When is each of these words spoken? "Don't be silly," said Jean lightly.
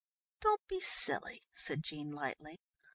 "Don't 0.39 0.67
be 0.67 0.79
silly," 0.79 1.43
said 1.53 1.83
Jean 1.83 2.09
lightly. 2.11 2.59